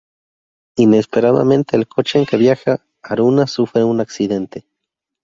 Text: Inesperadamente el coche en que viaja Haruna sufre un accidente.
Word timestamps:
Inesperadamente 0.77 1.77
el 1.77 1.87
coche 1.87 2.17
en 2.17 2.25
que 2.25 2.35
viaja 2.35 2.83
Haruna 3.03 3.45
sufre 3.45 3.83
un 3.83 3.99
accidente. 4.01 4.65